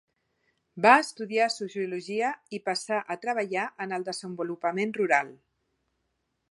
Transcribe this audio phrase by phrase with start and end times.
[0.85, 5.33] Va estudiar sociologia i passà a treballar en el desenvolupament rural.